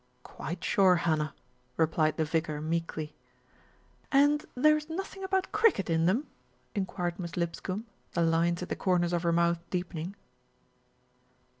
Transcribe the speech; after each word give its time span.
"Quite 0.23 0.63
sure, 0.63 0.95
Hannah," 0.95 1.35
replied 1.77 2.17
the 2.17 2.25
vicar 2.25 2.59
meekly. 2.59 3.13
"And 4.11 4.43
there 4.55 4.75
is 4.75 4.89
nothing 4.89 5.23
about 5.23 5.51
cricket 5.51 5.91
in 5.91 6.07
them?" 6.07 6.25
in 6.73 6.87
quired 6.87 7.19
Miss 7.19 7.37
Lipscombe, 7.37 7.85
the 8.13 8.23
lines 8.23 8.63
at 8.63 8.69
the 8.69 8.75
corners 8.75 9.13
of 9.13 9.21
her 9.21 9.31
mouth 9.31 9.59
deepening. 9.69 10.15